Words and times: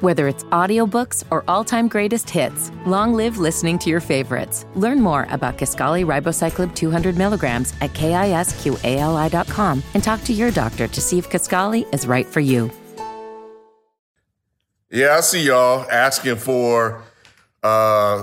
Whether 0.00 0.28
it's 0.28 0.44
audiobooks 0.44 1.24
or 1.30 1.44
all-time 1.46 1.86
greatest 1.86 2.30
hits, 2.30 2.72
long 2.86 3.12
live 3.12 3.36
listening 3.36 3.78
to 3.80 3.90
your 3.90 4.00
favorites. 4.00 4.64
Learn 4.74 4.98
more 4.98 5.26
about 5.28 5.58
Kisqali 5.58 6.06
Ribociclib 6.06 6.74
200 6.74 7.18
milligrams 7.18 7.74
at 7.82 7.92
kisqali.com 7.92 9.82
and 9.92 10.02
talk 10.02 10.24
to 10.24 10.32
your 10.32 10.50
doctor 10.52 10.88
to 10.88 11.00
see 11.02 11.18
if 11.18 11.28
Kisqali 11.28 11.92
is 11.92 12.06
right 12.06 12.24
for 12.24 12.40
you. 12.40 12.70
Yeah, 14.90 15.16
I 15.18 15.20
see 15.20 15.42
y'all 15.44 15.86
asking 15.90 16.36
for 16.36 17.02
uh, 17.62 18.22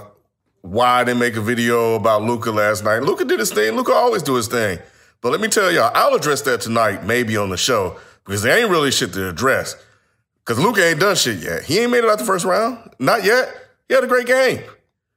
why 0.62 1.02
I 1.02 1.04
didn't 1.04 1.20
make 1.20 1.36
a 1.36 1.42
video 1.42 1.94
about 1.94 2.23
Luka 2.23 2.50
last 2.50 2.84
night. 2.84 3.04
Luka 3.04 3.23
did 3.23 3.40
his 3.40 3.52
thing. 3.52 3.76
Luka 3.76 3.94
always 3.94 4.23
do 4.23 4.34
his 4.34 4.48
thing. 4.48 4.80
But 5.22 5.32
let 5.32 5.42
me 5.42 5.48
tell 5.48 5.72
y'all, 5.72 5.92
I'll 5.94 6.16
address 6.16 6.42
that 6.42 6.62
tonight, 6.62 7.06
maybe 7.06 7.38
on 7.38 7.50
the 7.52 7.58
show, 7.58 8.00
because 8.26 8.42
there 8.42 8.58
ain't 8.58 8.72
really 8.72 8.90
shit 8.90 9.14
to 9.14 9.30
address. 9.30 9.76
Because 10.48 10.64
Luka 10.64 10.82
ain't 10.82 11.02
done 11.02 11.18
shit 11.18 11.40
yet. 11.40 11.64
He 11.64 11.80
ain't 11.80 11.92
made 11.92 12.06
it 12.06 12.10
out 12.10 12.20
the 12.20 12.26
first 12.26 12.46
round. 12.46 12.78
Not 13.00 13.26
yet. 13.26 13.54
He 13.90 13.94
had 13.94 14.06
a 14.06 14.08
great 14.08 14.28
game. 14.28 14.62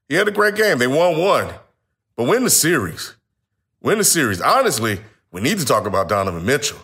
He 0.09 0.17
had 0.17 0.27
a 0.27 0.33
great 0.33 0.57
game. 0.57 0.79
They 0.79 0.89
won 0.89 1.19
one. 1.19 1.55
But 2.17 2.25
win 2.25 2.43
the 2.43 2.51
series. 2.51 3.15
Win 3.81 3.99
the 3.99 4.05
series. 4.05 4.41
Honestly, 4.41 4.99
we 5.31 5.41
need 5.41 5.61
to 5.61 5.65
talk 5.65 5.87
about 5.87 6.09
Donovan 6.09 6.45
Mitchell. 6.45 6.79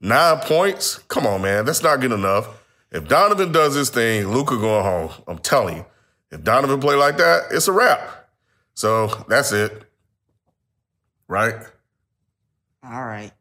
Nine 0.00 0.38
points? 0.38 0.98
Come 1.08 1.26
on, 1.26 1.42
man. 1.42 1.66
That's 1.66 1.82
not 1.82 2.00
good 2.00 2.12
enough. 2.12 2.48
If 2.90 3.08
Donovan 3.08 3.52
does 3.52 3.74
his 3.74 3.90
thing, 3.90 4.26
Luka 4.26 4.56
going 4.56 4.84
home. 4.84 5.10
I'm 5.28 5.38
telling 5.38 5.76
you. 5.76 5.86
If 6.30 6.42
Donovan 6.42 6.80
play 6.80 6.94
like 6.94 7.18
that, 7.18 7.48
it's 7.50 7.68
a 7.68 7.72
wrap. 7.72 8.00
So 8.72 9.08
that's 9.28 9.52
it. 9.52 9.84
Right? 11.28 11.56
All 12.82 13.04
right. 13.04 13.32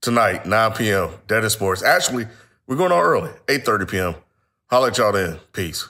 Tonight, 0.00 0.46
9 0.46 0.72
p.m. 0.72 1.10
Dead 1.26 1.46
Sports. 1.50 1.82
Actually, 1.82 2.28
we're 2.66 2.76
going 2.76 2.92
on 2.92 3.02
early, 3.02 3.30
8.30 3.46 3.90
p.m. 3.90 4.14
Holla 4.70 4.88
at 4.88 4.98
y'all 4.98 5.12
then. 5.12 5.38
Peace. 5.52 5.88